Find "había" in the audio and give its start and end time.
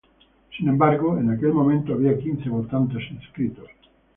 1.93-2.17